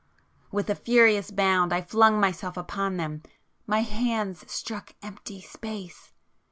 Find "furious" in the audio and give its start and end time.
0.73-1.29